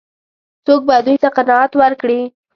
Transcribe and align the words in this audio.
څوک 0.65 0.81
به 0.87 0.95
دوی 1.05 1.17
ته 1.23 1.29
قناعت 1.35 1.71
ورکړي؟ 1.81 2.19